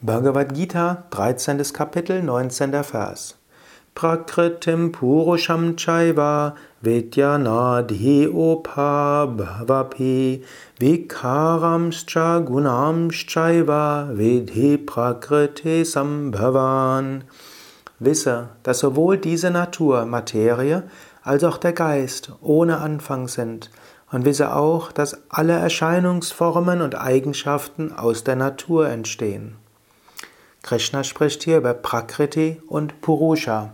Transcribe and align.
Bhagavad 0.00 0.54
Gita, 0.54 1.02
13. 1.10 1.60
Kapitel, 1.72 2.22
19. 2.22 2.84
Vers. 2.84 3.34
Prakritim 3.96 4.92
Purusham 4.92 5.74
Chaiva 5.74 6.54
Vidyanadhi 6.84 8.28
Opa 8.28 9.26
Bhavapi 9.26 10.44
Vikaramscha 10.78 12.46
Gunamschaiva 12.46 14.16
Vidhi 14.16 14.78
Prakriti 14.78 15.84
Sambhavan. 15.84 17.24
Wisse, 17.98 18.50
dass 18.62 18.78
sowohl 18.78 19.18
diese 19.18 19.50
Natur, 19.50 20.04
Materie, 20.04 20.84
als 21.24 21.42
auch 21.42 21.58
der 21.58 21.72
Geist 21.72 22.30
ohne 22.40 22.78
Anfang 22.78 23.26
sind. 23.26 23.72
Und 24.12 24.24
wisse 24.24 24.54
auch, 24.54 24.92
dass 24.92 25.20
alle 25.28 25.54
Erscheinungsformen 25.54 26.82
und 26.82 26.94
Eigenschaften 26.94 27.92
aus 27.92 28.22
der 28.22 28.36
Natur 28.36 28.88
entstehen. 28.88 29.56
Krishna 30.62 31.04
spricht 31.04 31.44
hier 31.44 31.58
über 31.58 31.74
Prakriti 31.74 32.60
und 32.66 33.00
Purusha. 33.00 33.72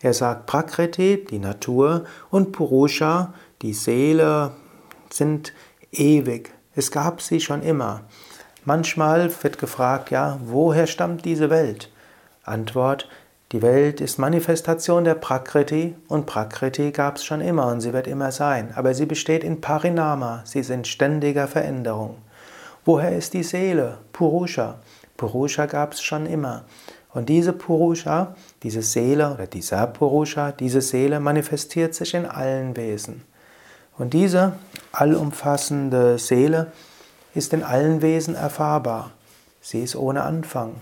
Er 0.00 0.12
sagt, 0.12 0.46
Prakriti, 0.46 1.24
die 1.24 1.38
Natur, 1.38 2.04
und 2.30 2.52
Purusha, 2.52 3.32
die 3.62 3.72
Seele, 3.72 4.52
sind 5.10 5.52
ewig. 5.92 6.52
Es 6.74 6.90
gab 6.90 7.22
sie 7.22 7.40
schon 7.40 7.62
immer. 7.62 8.02
Manchmal 8.64 9.30
wird 9.42 9.58
gefragt, 9.58 10.10
ja, 10.10 10.38
woher 10.44 10.86
stammt 10.86 11.24
diese 11.24 11.50
Welt? 11.50 11.90
Antwort, 12.44 13.08
die 13.52 13.62
Welt 13.62 14.00
ist 14.00 14.18
Manifestation 14.18 15.04
der 15.04 15.14
Prakriti 15.14 15.94
und 16.08 16.26
Prakriti 16.26 16.90
gab 16.90 17.16
es 17.16 17.24
schon 17.24 17.40
immer 17.40 17.68
und 17.68 17.80
sie 17.80 17.92
wird 17.92 18.08
immer 18.08 18.32
sein. 18.32 18.72
Aber 18.74 18.92
sie 18.92 19.06
besteht 19.06 19.44
in 19.44 19.60
Parinama, 19.60 20.42
sie 20.44 20.60
in 20.60 20.84
ständiger 20.84 21.46
Veränderung. 21.46 22.16
Woher 22.84 23.16
ist 23.16 23.34
die 23.34 23.44
Seele? 23.44 23.98
Purusha. 24.12 24.80
Purusha 25.16 25.66
gab 25.66 25.92
es 25.92 26.02
schon 26.02 26.26
immer. 26.26 26.64
Und 27.12 27.28
diese 27.28 27.52
Purusha, 27.52 28.34
diese 28.62 28.82
Seele 28.82 29.32
oder 29.32 29.46
dieser 29.46 29.86
Purusha, 29.86 30.52
diese 30.52 30.82
Seele 30.82 31.18
manifestiert 31.18 31.94
sich 31.94 32.14
in 32.14 32.26
allen 32.26 32.76
Wesen. 32.76 33.22
Und 33.96 34.12
diese 34.12 34.52
allumfassende 34.92 36.18
Seele 36.18 36.72
ist 37.34 37.54
in 37.54 37.62
allen 37.62 38.02
Wesen 38.02 38.34
erfahrbar. 38.34 39.12
Sie 39.62 39.82
ist 39.82 39.96
ohne 39.96 40.22
Anfang. 40.22 40.74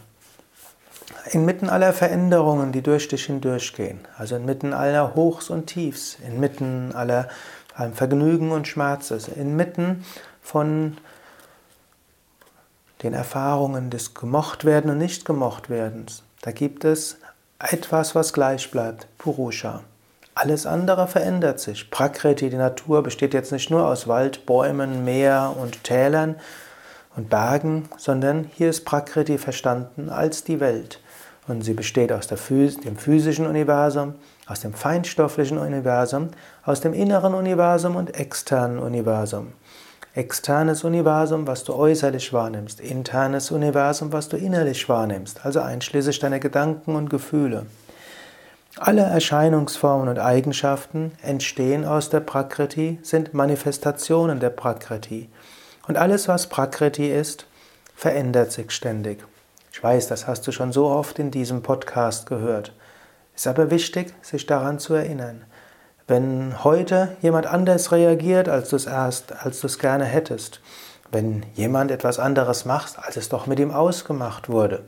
Inmitten 1.31 1.69
aller 1.69 1.93
Veränderungen, 1.93 2.73
die 2.73 2.83
durch 2.83 3.09
dich 3.09 3.27
hindurchgehen, 3.27 4.01
also 4.19 4.37
inmitten 4.37 4.73
aller 4.73 5.15
Hochs 5.15 5.51
und 5.51 5.67
Tiefs, 5.67 6.19
inmitten 6.27 6.93
aller 6.95 7.29
Vergnügen 7.93 8.51
und 8.51 8.69
Schmerzes, 8.69 9.29
inmitten 9.29 10.05
von 10.43 10.97
den 13.05 13.13
Erfahrungen 13.13 13.91
des 13.91 14.15
Gemochtwerden 14.15 14.91
und 14.91 14.99
Nicht-Gemochtwerdens. 14.99 16.23
Da 16.41 16.53
gibt 16.53 16.85
es 16.85 17.19
etwas, 17.59 18.15
was 18.15 18.33
gleich 18.33 18.71
bleibt, 18.71 19.07
Purusha. 19.19 19.83
Alles 20.35 20.67
andere 20.67 21.07
verändert 21.07 21.61
sich. 21.61 21.91
Prakriti, 21.91 22.51
die 22.51 22.57
Natur, 22.57 23.03
besteht 23.03 23.35
jetzt 23.35 23.53
nicht 23.53 23.71
nur 23.71 23.87
aus 23.87 24.09
Wald, 24.09 24.47
Bäumen, 24.47 25.05
Meer 25.05 25.55
und 25.61 25.85
Tälern 25.85 26.37
und 27.15 27.31
Bergen, 27.31 27.89
sondern 27.99 28.51
hier 28.55 28.71
ist 28.71 28.85
Prakriti 28.85 29.39
verstanden 29.39 30.09
als 30.09 30.43
die 30.43 30.59
Welt. 30.59 30.99
Und 31.47 31.63
sie 31.63 31.75
besteht 31.75 32.11
aus 32.11 32.27
dem 32.27 32.39
physischen 32.39 33.47
Universum, 33.47 34.15
aus 34.47 34.61
dem 34.61 34.73
feinstofflichen 34.73 35.59
Universum, 35.59 36.31
aus 36.65 36.81
dem 36.81 36.95
inneren 36.95 37.35
Universum 37.35 37.97
und 37.97 38.19
externen 38.19 38.79
Universum. 38.79 39.53
Externes 40.17 40.85
Universum, 40.85 41.49
was 41.49 41.65
du 41.65 41.75
äußerlich 41.75 42.33
wahrnimmst, 42.33 42.81
internes 42.81 43.51
Universum, 43.51 44.13
was 44.13 44.29
du 44.29 44.37
innerlich 44.37 44.89
wahrnimmst, 44.89 45.45
also 45.45 45.59
einschließlich 45.59 46.21
deiner 46.21 46.39
Gedanken 46.39 46.95
und 46.95 47.11
Gefühle. 47.11 47.67
Alle 48.77 49.03
Erscheinungsformen 49.03 50.09
und 50.09 50.21
Eigenschaften 50.21 51.11
entstehen 51.21 51.85
aus 51.85 52.11
der 52.11 52.21
Prakriti, 52.21 53.01
sind 53.03 53.35
Manifestationen 53.35 54.39
der 54.39 54.51
Prakriti. 54.51 55.29
Und 55.89 55.97
alles, 55.97 56.29
was 56.29 56.47
Prakriti 56.49 57.11
ist, 57.11 57.47
verändert 57.97 58.53
sich 58.53 58.71
ständig. 58.71 59.25
Ich 59.73 59.83
weiß, 59.83 60.07
das 60.07 60.29
hast 60.29 60.47
du 60.47 60.53
schon 60.53 60.71
so 60.71 60.87
oft 60.87 61.19
in 61.19 61.33
diesem 61.33 61.63
Podcast 61.63 62.27
gehört. 62.27 62.73
Ist 63.35 63.49
aber 63.49 63.73
wichtig, 63.73 64.15
sich 64.23 64.47
daran 64.47 64.79
zu 64.79 64.95
erinnern. 64.95 65.45
Wenn 66.07 66.63
heute 66.63 67.17
jemand 67.23 67.47
anders 67.47 67.91
reagiert, 67.91 68.47
als 68.51 68.69
du 68.69 68.77
es 68.77 68.85
erst, 68.85 69.33
als 69.43 69.61
du 69.61 69.69
es 69.69 69.79
gerne 69.79 70.05
hättest, 70.05 70.61
wenn 71.11 71.47
jemand 71.55 71.91
etwas 71.91 72.19
anderes 72.19 72.67
macht, 72.67 72.99
als 72.99 73.17
es 73.17 73.31
doch 73.31 73.47
mit 73.47 73.59
ihm 73.59 73.71
ausgemacht 73.71 74.51
wurde, 74.51 74.85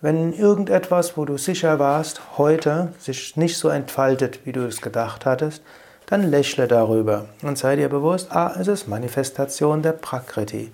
wenn 0.00 0.32
irgendetwas, 0.32 1.18
wo 1.18 1.26
du 1.26 1.36
sicher 1.36 1.78
warst, 1.78 2.38
heute 2.38 2.94
sich 2.98 3.36
nicht 3.36 3.58
so 3.58 3.68
entfaltet, 3.68 4.46
wie 4.46 4.52
du 4.52 4.66
es 4.66 4.80
gedacht 4.80 5.26
hattest, 5.26 5.62
dann 6.06 6.22
lächle 6.22 6.66
darüber 6.66 7.26
und 7.42 7.58
sei 7.58 7.76
dir 7.76 7.90
bewusst, 7.90 8.28
ah, 8.30 8.54
es 8.58 8.66
ist 8.66 8.88
Manifestation 8.88 9.82
der 9.82 9.92
Prakriti. 9.92 10.72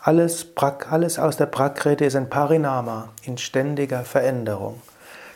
Alles, 0.00 0.46
alles 0.88 1.18
aus 1.18 1.36
der 1.36 1.46
Prakriti 1.46 2.04
ist 2.04 2.14
ein 2.14 2.30
Parinama, 2.30 3.08
in 3.24 3.38
ständiger 3.38 4.04
Veränderung. 4.04 4.80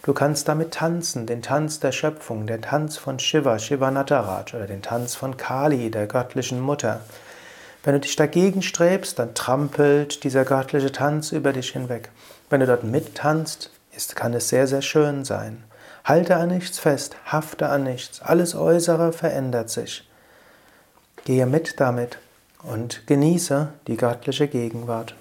Du 0.02 0.12
kannst 0.14 0.48
damit 0.48 0.72
tanzen, 0.72 1.26
den 1.26 1.42
Tanz 1.42 1.80
der 1.80 1.92
Schöpfung, 1.92 2.46
den 2.46 2.62
Tanz 2.62 2.96
von 2.96 3.18
Shiva, 3.18 3.58
Shiva 3.58 3.90
Nataraj 3.90 4.54
oder 4.54 4.66
den 4.66 4.82
Tanz 4.82 5.14
von 5.14 5.36
Kali, 5.36 5.90
der 5.90 6.06
göttlichen 6.06 6.60
Mutter. 6.60 7.00
Wenn 7.82 7.94
du 7.94 8.00
dich 8.00 8.16
dagegen 8.16 8.62
strebst, 8.62 9.18
dann 9.18 9.34
trampelt 9.34 10.24
dieser 10.24 10.44
göttliche 10.44 10.92
Tanz 10.92 11.32
über 11.32 11.52
dich 11.52 11.70
hinweg. 11.70 12.10
Wenn 12.50 12.60
du 12.60 12.66
dort 12.66 12.84
mittanzt, 12.84 13.70
ist, 13.94 14.16
kann 14.16 14.34
es 14.34 14.48
sehr, 14.48 14.66
sehr 14.66 14.82
schön 14.82 15.24
sein. 15.24 15.64
Halte 16.04 16.36
an 16.36 16.48
nichts 16.48 16.78
fest, 16.78 17.16
hafte 17.26 17.68
an 17.68 17.84
nichts, 17.84 18.22
alles 18.22 18.54
Äußere 18.54 19.12
verändert 19.12 19.68
sich. 19.70 20.08
Gehe 21.24 21.46
mit 21.46 21.80
damit 21.80 22.18
und 22.62 23.06
genieße 23.06 23.68
die 23.86 23.96
göttliche 23.96 24.48
Gegenwart. 24.48 25.16